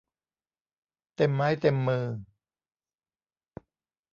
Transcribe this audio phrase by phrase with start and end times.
[1.15, 2.05] เต็มไม้เต็มมือ